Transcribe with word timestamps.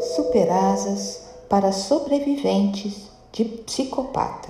Superasas 0.00 1.28
para 1.48 1.72
sobreviventes 1.72 3.10
de 3.32 3.44
psicopata. 3.44 4.48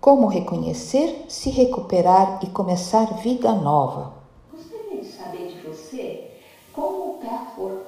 Como 0.00 0.26
reconhecer, 0.26 1.24
se 1.28 1.50
recuperar 1.50 2.40
e 2.42 2.46
começar 2.48 3.20
vida 3.22 3.52
nova. 3.52 4.14
Gostaria 4.52 5.00
de 5.00 5.06
saber 5.06 5.48
de 5.48 5.66
você 5.66 6.30
como 6.72 7.18
por 7.58 7.82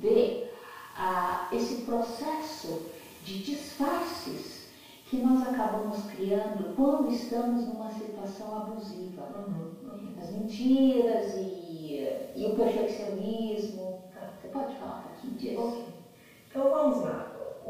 ver 0.00 0.54
ah, 0.96 1.48
esse 1.52 1.82
processo 1.82 2.82
de 3.24 3.42
disfarces 3.42 4.68
que 5.06 5.16
nós 5.16 5.48
acabamos 5.48 6.02
criando 6.10 6.74
quando 6.76 7.10
estamos 7.10 7.66
numa 7.66 7.90
situação 7.90 8.56
abusiva. 8.56 9.28
Uhum. 9.34 10.12
As 10.20 10.30
mentiras 10.30 11.34
e, 11.36 12.08
e 12.36 12.46
o 12.46 12.54
perfeccionismo. 12.54 14.02
Você 14.40 14.48
pode 14.48 14.76
falar 14.76 15.04
um 15.04 15.08
pouquinho 15.08 15.34
disso? 15.34 15.87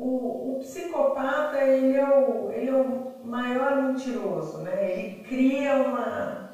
O, 0.09 0.57
o, 0.57 0.59
psicopata 0.61 1.59
ele 1.59 1.95
é 1.95 2.09
o, 2.09 2.51
ele 2.51 2.71
é 2.71 2.73
o 2.73 3.13
maior 3.23 3.77
mentiroso, 3.77 4.59
né? 4.59 4.91
Ele 4.91 5.23
cria 5.23 5.75
uma. 5.75 6.49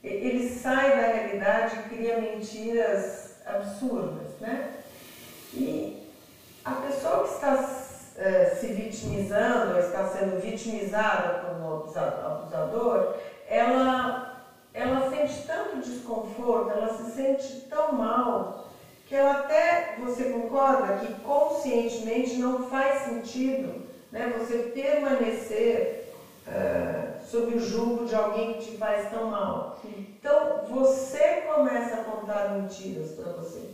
Ele 0.00 0.48
sai 0.48 0.90
da 0.90 1.08
realidade 1.08 1.76
e 1.76 1.88
cria 1.88 2.20
mentiras 2.20 3.42
absurdas, 3.44 4.38
né? 4.40 4.74
E 5.52 6.08
a 6.64 6.70
pessoa 6.70 7.24
que 7.24 7.34
está 7.34 7.68
é, 8.16 8.44
se 8.44 8.68
vitimizando, 8.68 9.80
está 9.80 10.06
sendo 10.06 10.40
vitimizada 10.40 11.40
por 11.40 11.56
um 11.56 11.78
abusador, 11.78 13.16
ela, 13.48 14.44
ela 14.72 15.10
sente 15.10 15.48
tanto 15.48 15.78
desconforto, 15.78 16.70
ela 16.70 16.88
se 16.94 17.10
sente 17.10 17.66
tão 17.68 17.92
mal 17.92 18.69
que 19.10 19.16
ela 19.16 19.32
até, 19.32 19.96
você 19.98 20.26
concorda 20.26 20.98
que 20.98 21.20
conscientemente 21.24 22.36
não 22.36 22.68
faz 22.68 23.02
sentido 23.02 23.84
né, 24.12 24.32
você 24.38 24.54
permanecer 24.54 26.14
uh, 26.46 27.20
sob 27.28 27.52
o 27.54 27.58
jugo 27.58 28.04
de 28.06 28.14
alguém 28.14 28.54
que 28.54 28.70
te 28.70 28.76
faz 28.76 29.10
tão 29.10 29.26
mal. 29.26 29.80
Então 29.84 30.60
você 30.68 31.42
começa 31.44 31.96
a 31.96 32.04
contar 32.04 32.56
mentiras 32.56 33.10
para 33.10 33.30
você. 33.30 33.64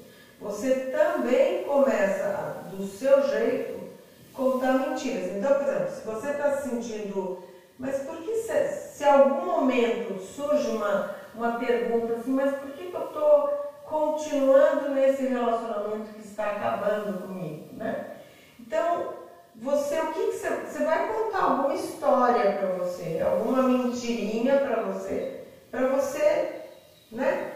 Você 0.41 0.71
também 0.91 1.65
começa, 1.65 2.65
do 2.71 2.83
seu 2.83 3.23
jeito, 3.29 3.91
contar 4.33 4.73
mentiras. 4.73 5.37
Então, 5.37 5.53
por 5.53 5.65
exemplo, 5.65 5.91
se 5.91 6.01
você 6.01 6.29
está 6.29 6.51
se 6.53 6.63
sentindo, 6.63 7.37
mas 7.79 7.99
por 7.99 8.17
que 8.23 8.37
se, 8.37 8.69
se 8.71 9.05
algum 9.05 9.45
momento 9.45 10.19
surge 10.19 10.67
uma, 10.67 11.11
uma 11.35 11.59
pergunta 11.59 12.15
assim, 12.15 12.31
mas 12.31 12.53
por 12.53 12.71
que, 12.71 12.87
que 12.87 12.97
eu 12.97 13.05
estou 13.05 13.56
continuando 13.89 14.91
nesse 14.91 15.27
relacionamento 15.27 16.13
que 16.15 16.27
está 16.27 16.51
acabando 16.51 17.23
comigo, 17.27 17.69
né? 17.75 18.17
Então, 18.59 19.15
você, 19.55 20.01
o 20.01 20.13
que, 20.13 20.27
que 20.27 20.37
você, 20.37 20.51
você 20.51 20.85
vai 20.85 21.09
contar 21.09 21.43
alguma 21.43 21.75
história 21.75 22.53
para 22.53 22.69
você, 22.73 23.23
alguma 23.25 23.63
mentirinha 23.63 24.59
para 24.59 24.83
você, 24.83 25.45
para 25.71 25.87
você, 25.89 26.63
né, 27.11 27.53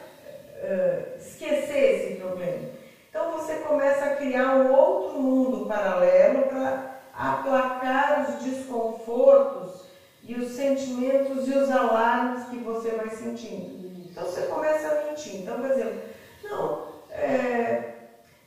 uh, 0.62 1.18
esquecer 1.18 1.94
esse 1.94 2.20
problema. 2.20 2.70
Então 3.08 3.32
você 3.32 3.56
começa 3.56 4.04
a 4.04 4.16
criar 4.16 4.54
um 4.56 4.72
outro 4.72 5.20
mundo 5.20 5.66
paralelo 5.66 6.44
para 6.44 7.00
aplacar 7.12 8.30
os 8.30 8.44
desconfortos 8.44 9.84
e 10.22 10.34
os 10.36 10.52
sentimentos 10.52 11.48
e 11.48 11.58
os 11.58 11.70
alarmes 11.70 12.48
que 12.48 12.58
você 12.58 12.90
vai 12.90 13.10
sentindo. 13.10 14.08
Então 14.08 14.24
você 14.24 14.42
começa 14.42 14.88
a 14.88 15.04
mentir. 15.04 15.42
Então, 15.42 15.60
por 15.60 15.70
exemplo, 15.70 16.00
não, 16.42 16.72
é, 17.08 17.76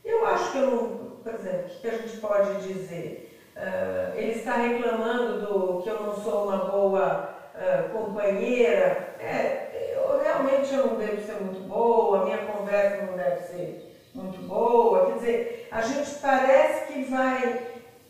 eu 0.04 0.24
acho 0.24 0.50
que 0.50 0.58
eu 0.58 0.64
não, 0.64 0.78
por 1.22 1.32
exemplo, 1.32 1.66
o 1.78 1.80
que 1.80 1.88
a 1.88 1.92
gente 1.92 2.14
pode 2.16 2.56
dizer? 2.56 3.16
Uh, 3.56 4.10
ele 4.14 4.32
está 4.32 4.56
reclamando 4.56 5.34
do 5.34 5.76
que 5.76 5.90
eu 5.90 5.96
não 5.96 6.12
sou 6.12 6.40
uma 6.40 6.58
boa 6.58 7.16
uh, 7.54 7.82
companheira. 7.92 8.94
É, 9.18 9.54
eu, 9.72 10.16
realmente 10.18 10.74
eu 10.74 10.80
não 10.80 10.96
devo 10.96 11.18
ser 11.20 11.36
muito 11.36 11.62
boa, 11.62 12.18
a 12.18 12.20
minha 12.20 12.38
conversa 12.38 12.98
não 13.00 13.14
deve 13.14 13.38
ser 13.38 13.74
muito 14.14 14.40
boa. 14.42 15.00
Quer 15.02 15.14
dizer, 15.14 15.68
a 15.70 15.82
gente 15.82 16.12
parece 16.14 16.82
que 16.82 16.98
vai 17.00 17.56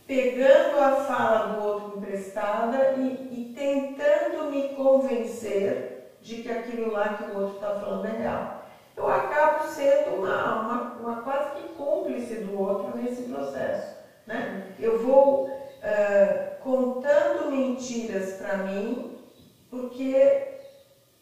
pegando 0.08 0.78
a 0.78 0.92
fala 0.92 1.40
do 1.40 1.56
outro 1.56 1.88
emprestada 1.88 2.88
e, 2.92 3.16
e 3.30 3.40
tentando 3.40 4.44
me 4.44 4.64
convencer 4.64 5.78
de 6.20 6.38
que 6.38 6.50
aquilo 6.50 6.88
lá 6.88 7.10
que 7.10 7.24
o 7.24 7.28
outro 7.30 7.54
está 7.54 7.72
falando 7.72 8.06
é 8.06 8.12
real 8.12 8.53
eu 8.96 9.08
acabo 9.08 9.68
sendo 9.68 10.18
uma, 10.18 10.62
uma, 10.62 10.82
uma, 11.00 11.22
quase 11.24 11.52
que 11.56 11.70
cúmplice 11.70 12.36
do 12.36 12.60
outro 12.60 12.96
nesse 12.96 13.24
processo. 13.24 13.98
Né? 14.28 14.68
Eu 14.80 15.00
vou 15.00 15.48
uh, 15.48 16.62
contando 16.62 17.50
mentiras 17.50 18.34
para 18.34 18.58
mim, 18.58 19.18
porque 19.70 20.48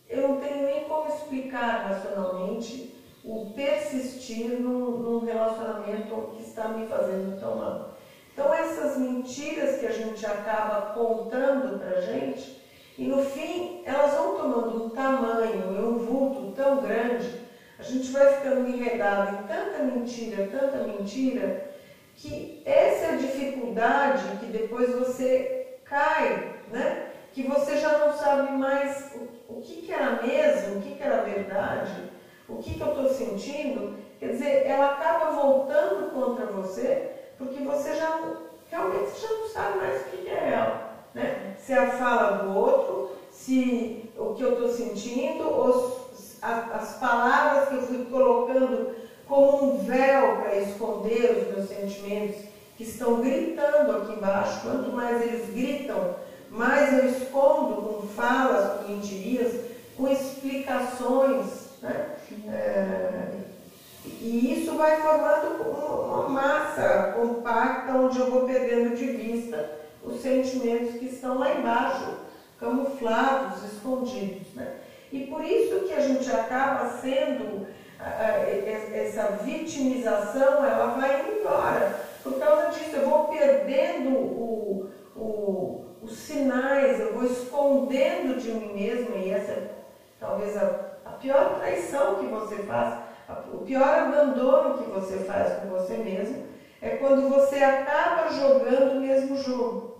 eu 0.10 0.28
não 0.28 0.38
tenho 0.38 0.66
nem 0.66 0.84
como 0.84 1.08
explicar 1.08 1.88
racionalmente 1.88 2.94
o 3.24 3.52
persistir 3.56 4.60
num, 4.60 4.98
num 4.98 5.26
relacionamento 5.26 6.34
que 6.36 6.44
está 6.44 6.68
me 6.68 6.86
fazendo 6.88 7.40
tão 7.40 7.56
mal. 7.56 7.92
Então 8.34 8.54
essas 8.54 8.98
mentiras 8.98 9.80
que 9.80 9.86
a 9.86 9.92
gente 9.92 10.26
acaba 10.26 10.94
contando 10.94 11.80
para 11.80 12.02
gente, 12.02 12.62
e 12.98 13.08
no 13.08 13.24
fim 13.24 13.82
elas 13.86 14.14
vão 14.14 14.36
tomando 14.36 14.86
um 14.86 14.90
tamanho 14.90 15.76
e 15.76 15.82
um 15.82 15.98
vulto 15.98 16.52
tão 16.52 16.82
grande 16.82 17.41
a 17.82 17.84
gente 17.84 18.12
vai 18.12 18.28
ficando 18.36 18.70
enredado 18.70 19.40
em 19.40 19.48
tanta 19.48 19.80
mentira, 19.80 20.48
tanta 20.52 20.84
mentira, 20.84 21.68
que 22.16 22.62
essa 22.64 23.06
é 23.06 23.10
a 23.10 23.18
dificuldade 23.18 24.38
que 24.38 24.46
depois 24.46 24.94
você 24.94 25.80
cai, 25.84 26.54
né? 26.68 27.10
Que 27.34 27.42
você 27.42 27.78
já 27.78 27.98
não 27.98 28.16
sabe 28.16 28.52
mais 28.52 29.12
o, 29.50 29.56
o 29.56 29.62
que, 29.62 29.82
que 29.82 29.92
era 29.92 30.22
mesmo, 30.22 30.78
o 30.78 30.82
que, 30.82 30.96
que 30.96 31.02
era 31.02 31.24
verdade, 31.24 32.04
o 32.48 32.58
que, 32.58 32.76
que 32.76 32.84
eu 32.84 32.90
estou 32.90 33.10
sentindo. 33.10 33.96
Quer 34.20 34.30
dizer, 34.30 34.68
ela 34.68 34.92
acaba 34.92 35.32
voltando 35.32 36.12
contra 36.12 36.46
você, 36.46 37.10
porque 37.40 37.62
você 37.62 37.96
já 37.96 38.16
realmente 38.70 39.20
já 39.20 39.28
não 39.28 39.48
sabe 39.48 39.78
mais 39.80 40.02
o 40.02 40.04
que, 40.06 40.18
que 40.18 40.30
é 40.30 40.50
ela. 40.50 40.92
Né? 41.16 41.56
Se 41.58 41.74
é 41.74 41.78
a 41.78 41.88
fala 41.88 42.44
do 42.44 42.56
outro, 42.56 43.10
se 43.32 44.08
o 44.16 44.34
que 44.34 44.44
eu 44.44 44.52
estou 44.52 44.70
sentindo, 44.70 45.50
ou 45.50 46.01
as 46.42 46.94
palavras 46.98 47.70
que 47.70 47.76
eu 47.76 47.82
fui 47.84 48.06
colocando 48.06 48.96
como 49.28 49.76
um 49.76 49.78
véu 49.86 50.38
para 50.38 50.58
esconder 50.58 51.48
os 51.48 51.56
meus 51.56 51.70
sentimentos 51.70 52.42
que 52.76 52.84
estão 52.84 53.22
gritando 53.22 53.98
aqui 53.98 54.14
embaixo. 54.14 54.62
Quanto 54.62 54.92
mais 54.92 55.22
eles 55.22 55.50
gritam, 55.54 56.16
mais 56.50 56.98
eu 56.98 57.10
escondo 57.10 57.82
com 57.82 58.08
falas, 58.08 58.82
com 58.82 58.92
mentirias, 58.92 59.54
com 59.96 60.08
explicações. 60.08 61.46
Né? 61.82 62.16
É, 62.50 63.42
e 64.20 64.54
isso 64.54 64.76
vai 64.76 65.00
formando 65.00 65.62
uma 65.64 66.30
massa 66.30 67.14
compacta 67.16 67.94
onde 67.94 68.20
eu 68.20 68.32
vou 68.32 68.46
perdendo 68.46 68.96
de 68.96 69.06
vista 69.06 69.80
os 70.04 70.22
sentimentos 70.22 70.96
que 70.96 71.06
estão 71.06 71.38
lá 71.38 71.54
embaixo, 71.54 72.18
camuflados, 72.60 73.64
escondidos. 73.72 74.41
E 75.12 75.28
por 75.28 75.44
isso 75.44 75.82
que 75.82 75.94
a 75.94 76.00
gente 76.00 76.30
acaba 76.30 77.00
sendo, 77.02 77.68
essa 78.94 79.28
vitimização, 79.44 80.66
ela 80.66 80.98
vai 80.98 81.38
embora. 81.38 82.00
Por 82.24 82.40
causa 82.40 82.70
disso, 82.72 82.96
eu 82.96 83.10
vou 83.10 83.28
perdendo 83.28 84.10
o, 84.10 84.90
o, 85.16 85.86
os 86.02 86.16
sinais, 86.16 87.00
eu 87.00 87.14
vou 87.14 87.26
escondendo 87.26 88.40
de 88.40 88.52
mim 88.54 88.74
mesma, 88.74 89.16
e 89.18 89.32
essa 89.32 89.52
é 89.52 89.72
talvez 90.20 90.56
a, 90.56 90.94
a 91.06 91.12
pior 91.12 91.56
traição 91.56 92.16
que 92.16 92.28
você 92.28 92.58
faz, 92.64 93.00
o 93.54 93.60
pior 93.60 93.94
abandono 93.94 94.78
que 94.78 94.90
você 94.90 95.18
faz 95.18 95.60
com 95.60 95.68
você 95.70 95.98
mesmo, 95.98 96.46
é 96.82 96.92
quando 96.92 97.30
você 97.30 97.58
acaba 97.58 98.32
jogando 98.32 98.98
o 98.98 99.02
mesmo 99.02 99.36
jogo. 99.38 99.91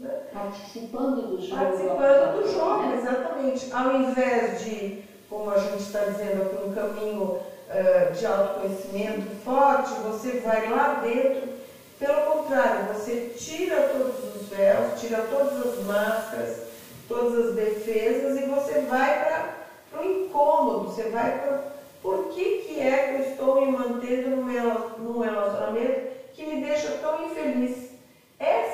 Né? 0.00 0.10
Participando 0.32 1.22
do 1.28 1.40
jogo. 1.40 1.56
Participando 1.56 2.40
do 2.40 2.52
jogo, 2.52 2.82
né? 2.82 2.98
exatamente. 2.98 3.72
Ao 3.72 3.92
invés 4.00 4.64
de, 4.64 5.04
como 5.28 5.50
a 5.50 5.56
gente 5.56 5.82
está 5.82 6.00
dizendo 6.04 6.42
aqui, 6.42 6.56
um 6.56 6.72
caminho 6.72 7.22
uh, 7.24 8.12
de 8.12 8.26
autoconhecimento 8.26 9.26
forte, 9.44 9.94
você 10.02 10.40
vai 10.40 10.68
lá 10.70 11.00
dentro. 11.02 11.48
Pelo 11.98 12.22
contrário, 12.22 12.94
você 12.94 13.34
tira 13.36 13.82
todos 13.82 14.36
os 14.36 14.48
véus, 14.48 15.00
tira 15.00 15.20
todas 15.22 15.60
as 15.60 15.84
máscaras, 15.84 16.56
todas 17.08 17.48
as 17.48 17.54
defesas 17.54 18.38
e 18.38 18.46
você 18.46 18.80
vai 18.80 19.18
para 19.90 20.00
o 20.00 20.04
incômodo, 20.04 20.84
você 20.84 21.08
vai 21.08 21.38
para 21.38 21.78
por 22.02 22.28
que, 22.28 22.62
que 22.62 22.80
é 22.80 23.08
que 23.08 23.14
eu 23.14 23.30
estou 23.30 23.60
me 23.60 23.66
mantendo 23.66 24.30
num 24.30 25.18
relacionamento 25.18 26.08
que 26.32 26.46
me 26.46 26.62
deixa 26.62 26.92
tão 26.92 27.24
infeliz? 27.24 27.87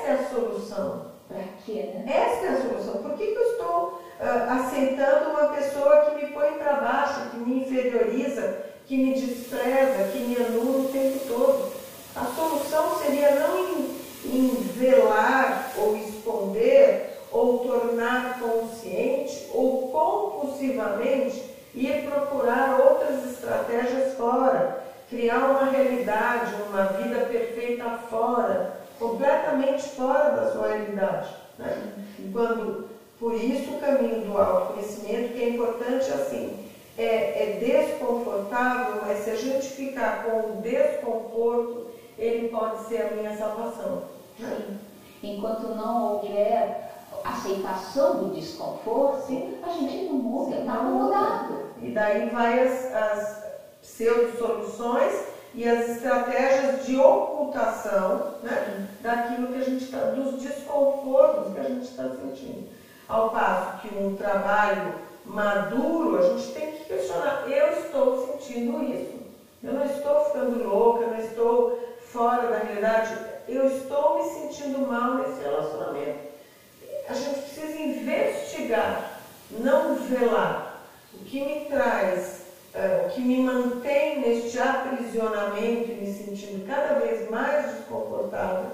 Essa 0.05 0.11
é 0.11 0.13
a 0.13 0.29
solução. 0.29 1.05
Para 1.27 1.43
quê, 1.65 1.89
né? 1.95 2.05
Essa 2.07 2.45
é 2.45 2.49
a 2.49 2.61
solução. 2.61 3.01
Por 3.01 3.17
que, 3.17 3.25
que 3.25 3.37
eu 3.37 3.51
estou 3.53 4.01
uh, 4.19 4.51
aceitando 4.51 5.31
uma 5.31 5.47
pessoa 5.49 6.01
que 6.01 6.23
me 6.23 6.31
põe 6.31 6.51
para 6.53 6.73
baixo, 6.73 7.31
que 7.31 7.37
me 7.37 7.61
inferioriza, 7.61 8.65
que 8.85 8.97
me 8.97 9.13
despreza, 9.15 10.11
que 10.11 10.19
me 10.19 10.35
anula 10.35 10.81
o 10.81 10.91
tempo 10.91 11.19
todo? 11.27 11.71
A 12.15 12.25
solução 12.35 12.99
seria 12.99 13.31
não 13.31 13.57
em, 13.57 13.99
em 14.25 14.47
velar 14.75 15.71
ou 15.75 15.97
esconder 15.97 17.17
ou 17.31 17.59
tornar 17.59 18.39
consciente 18.39 19.49
ou 19.51 19.89
compulsivamente 19.89 21.43
ir 21.73 22.07
procurar 22.07 22.79
outras 22.79 23.25
estratégias 23.31 24.13
fora, 24.13 24.83
criar 25.09 25.39
uma 25.39 25.65
realidade, 25.65 26.53
uma 26.69 26.83
vida 26.83 27.25
perfeita 27.25 27.99
fora 28.07 28.84
completamente 28.99 29.83
fora 29.89 30.29
da 30.31 30.51
sua 30.51 30.67
realidade. 30.67 31.29
Né? 31.57 31.93
Quando, 32.31 32.89
por 33.19 33.33
isso 33.33 33.71
o 33.71 33.79
caminho 33.79 34.21
do 34.21 34.37
autoconhecimento, 34.37 35.33
que 35.33 35.43
é 35.43 35.49
importante 35.49 36.11
assim, 36.11 36.65
é, 36.97 37.05
é 37.05 37.59
desconfortável, 37.59 39.01
mas 39.05 39.19
se 39.19 39.31
a 39.31 39.35
gente 39.35 39.67
ficar 39.67 40.23
com 40.23 40.57
o 40.57 40.61
desconforto, 40.61 41.87
ele 42.17 42.49
pode 42.49 42.87
ser 42.87 43.01
a 43.01 43.11
minha 43.11 43.37
salvação. 43.37 44.03
Né? 44.39 44.77
Enquanto 45.21 45.75
não 45.75 46.13
houver 46.13 46.91
aceitação 47.23 48.23
do 48.23 48.35
desconforto, 48.35 49.27
Sim. 49.27 49.57
a 49.63 49.69
gente 49.69 50.05
não 50.05 50.13
muda, 50.13 50.57
está 50.57 50.73
mudado. 50.83 51.65
E 51.81 51.91
daí 51.91 52.29
vai 52.29 52.67
as, 52.67 52.93
as 52.93 53.45
pseudo-soluções 53.81 55.34
e 55.55 55.67
as 55.67 55.89
estratégias 55.89 56.85
de 56.85 56.97
ocultação 56.97 58.35
né, 58.43 58.87
daquilo 59.01 59.47
que 59.47 59.59
a 59.59 59.63
gente 59.63 59.85
está, 59.85 59.99
dos 59.99 60.41
desconfortos 60.41 61.53
que 61.53 61.59
a 61.59 61.63
gente 61.63 61.83
está 61.83 62.03
sentindo. 62.09 62.67
Ao 63.07 63.29
passo 63.29 63.79
que 63.81 63.95
um 63.95 64.15
trabalho 64.15 64.95
maduro, 65.23 66.17
a 66.17 66.21
gente 66.29 66.51
tem 66.51 66.71
que 66.73 66.85
questionar, 66.85 67.45
eu 67.47 67.69
estou 67.69 68.27
sentindo 68.27 68.83
isso. 68.83 69.15
Eu 69.63 69.73
não 69.73 69.85
estou 69.85 70.25
ficando 70.25 70.63
louca, 70.63 71.03
eu 71.03 71.09
não 71.09 71.19
estou 71.19 71.79
fora 72.11 72.49
da 72.49 72.57
realidade, 72.57 73.17
eu 73.47 73.65
estou 73.65 74.17
me 74.17 74.23
sentindo 74.23 74.85
mal 74.85 75.15
nesse 75.15 75.41
relacionamento. 75.41 76.19
A 77.07 77.13
gente 77.13 77.39
precisa 77.39 77.81
investigar, 77.81 79.21
não 79.51 79.95
velar. 79.95 80.81
O 81.13 81.19
que 81.19 81.39
me 81.43 81.65
traz, 81.65 82.44
uh, 82.75 83.05
o 83.05 83.09
que 83.09 83.21
me 83.21 83.41
mantém 83.41 84.19
neste 84.19 84.59
aprisionamento 84.59 85.91
e 85.91 85.95
me 85.95 86.13
sentindo 86.13 86.67
cada 86.67 86.99
vez 86.99 87.29
mais 87.29 87.73
desconfortável 87.73 88.71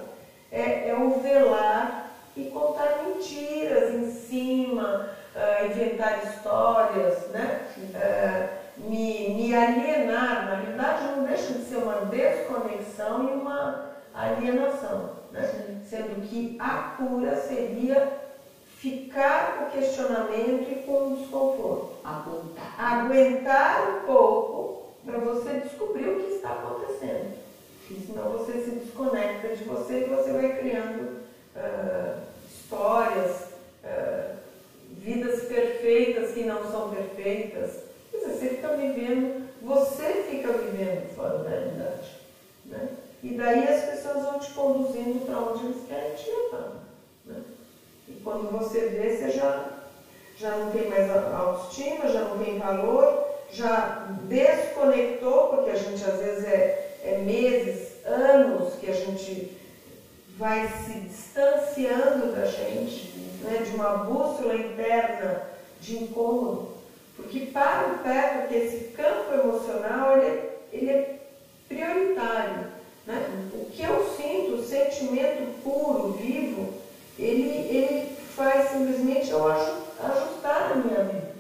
é, 0.51 0.89
é 0.89 0.95
o 0.95 1.19
velar 1.21 2.12
e 2.36 2.45
contar 2.45 3.03
mentiras 3.06 3.94
em 3.94 4.12
cima, 4.12 5.09
uh, 5.36 5.65
inventar 5.65 6.25
histórias, 6.25 7.27
né? 7.30 7.62
Uh, 7.77 8.62
me, 8.89 9.30
me 9.36 9.56
alienar. 9.56 10.45
Na 10.45 10.56
realidade, 10.56 11.04
não 11.15 11.24
deixa 11.24 11.54
de 11.54 11.65
ser 11.65 11.77
uma 11.77 12.06
desconexão 12.06 13.30
e 13.30 13.33
uma 13.33 13.92
alienação. 14.13 15.12
Né? 15.31 15.81
Sendo 15.83 16.27
que 16.27 16.57
a 16.59 16.95
cura 16.97 17.36
seria 17.36 18.07
ficar 18.81 19.57
com 19.57 19.66
o 19.66 19.72
questionamento 19.80 20.72
e 20.72 20.83
com 20.83 21.13
o 21.13 21.18
desconforto. 21.18 21.98
Aguentar. 22.04 22.75
Aguentar 22.80 23.89
um 23.89 24.06
pouco 24.07 24.94
para 25.06 25.19
você 25.19 25.60
descobrir 25.60 26.10
o 26.10 26.24
que 26.24 26.31
está 26.33 26.54
acontecendo. 26.54 27.39
Senão 28.07 28.31
você 28.31 28.54
se 28.54 28.72
desconecta 28.72 29.50
de 29.50 29.63
você 29.66 30.00
e 30.00 30.16
você 30.16 30.31
vai 30.31 30.57
criando 30.57 31.19
uh, 31.56 32.22
histórias, 32.50 33.50
uh, 33.83 34.38
vidas 34.98 35.44
perfeitas 35.44 36.31
que 36.31 36.44
não 36.44 36.63
são 36.72 36.89
perfeitas. 36.89 37.83
Quer 38.10 38.18
dizer, 38.18 38.33
você 38.33 38.50
fica 38.50 38.78
vivendo, 38.78 39.48
você 39.62 40.25
fica 40.30 40.54
vivendo 40.54 41.13
fora 41.16 41.39
da 41.39 41.50
realidade. 41.50 42.16
Né? 42.66 42.89
E 43.22 43.33
daí 43.36 43.68
as 43.68 43.83
pessoas 43.83 44.24
vão 44.24 44.39
te 44.39 44.51
conduzindo 44.54 45.25
para 45.25 45.39
onde 45.39 45.66
eles 45.66 45.88
querem 45.88 46.16
te 46.16 46.30
levar. 46.30 46.81
E 48.12 48.22
quando 48.24 48.52
você 48.52 48.88
vê, 48.88 49.16
você 49.16 49.31
já, 49.31 49.66
já 50.38 50.52
não 50.52 50.72
tem 50.72 50.90
mais 50.90 51.10
autoestima, 51.10 52.10
já 52.10 52.22
não 52.22 52.38
tem 52.44 52.60
valor, 52.60 53.25
já 53.52 54.08
desconectou, 54.24 55.48
porque 55.48 55.72
a 55.72 55.75
gente 55.75 56.04
às 56.04 56.19
vezes 56.19 56.46
é, 56.46 56.98
é 57.04 57.18
meses, 57.19 58.06
anos 58.06 58.74
que 58.75 58.90
a 58.90 58.94
gente 58.94 59.58
vai 60.38 60.68
se 60.68 61.00
distanciando 61.00 62.34
da 62.34 62.46
gente, 62.46 63.13
né, 63.44 63.63
de 63.63 63.75
uma 63.75 63.98
bússola 63.98 64.56
interna 64.56 65.44
de 65.80 66.04
incômodo. 66.04 66.72
Porque 67.16 67.48
para 67.48 67.94
o 67.94 68.00
pé, 68.00 68.40
porque 68.40 68.56
esse 68.56 68.86
campo 68.92 69.34
emocional 69.34 70.18
ele, 70.18 70.25
é, 70.25 70.60
ele 70.74 70.90
é 70.90 71.19
prioritário. 71.68 72.68
Né? 73.06 73.50
O 73.54 73.66
que 73.66 73.84
eu 73.84 74.16
sinto, 74.16 74.56
o 74.56 74.64
sentimento 74.64 75.62
puro, 75.64 76.14
vivo, 76.14 76.74
ele, 77.19 77.50
ele 77.69 78.00
faz 78.42 78.72
simplesmente 78.72 79.30
eu 79.30 79.48
ajustar 79.48 80.72
a 80.72 80.76
minha 80.76 81.04
vida. 81.04 81.32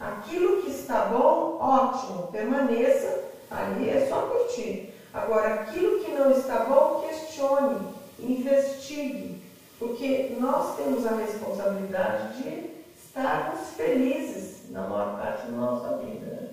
Aquilo 0.00 0.62
que 0.62 0.70
está 0.70 1.06
bom, 1.06 1.58
ótimo, 1.60 2.28
permaneça, 2.28 3.24
ali 3.50 3.90
é 3.90 4.06
só 4.08 4.22
curtir. 4.22 4.94
Agora, 5.12 5.54
aquilo 5.54 6.02
que 6.02 6.12
não 6.12 6.30
está 6.30 6.60
bom, 6.64 7.06
questione, 7.06 7.80
investigue, 8.18 9.42
porque 9.78 10.36
nós 10.40 10.76
temos 10.76 11.06
a 11.06 11.16
responsabilidade 11.16 12.42
de 12.42 12.70
estarmos 12.96 13.68
felizes 13.76 14.70
na 14.70 14.82
maior 14.82 15.18
parte 15.18 15.46
da 15.46 15.56
nossa 15.56 15.96
vida. 15.98 16.26
Né? 16.26 16.48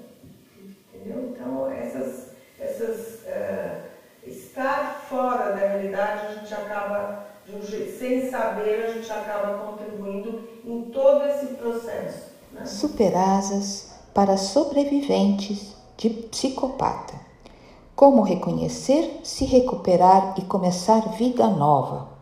Entendeu? 0.93 1.29
Então, 1.29 1.69
essas, 1.69 2.29
essas 2.59 3.21
uh, 3.25 3.83
estar 4.25 5.05
fora 5.09 5.51
da 5.51 5.67
realidade, 5.67 6.27
a 6.27 6.33
gente 6.35 6.53
acaba 6.53 7.32
sem 7.99 8.29
saber, 8.29 8.85
a 8.85 8.93
gente 8.93 9.11
acaba 9.11 9.57
contribuindo 9.65 10.47
em 10.65 10.83
todo 10.91 11.25
esse 11.25 11.47
processo. 11.55 12.31
Né? 12.51 12.65
Superasas 12.65 13.93
para 14.13 14.37
sobreviventes 14.37 15.75
de 15.97 16.09
psicopata. 16.09 17.13
Como 17.95 18.21
reconhecer, 18.21 19.19
se 19.23 19.45
recuperar 19.45 20.35
e 20.37 20.41
começar 20.43 21.09
vida 21.17 21.47
nova. 21.47 22.12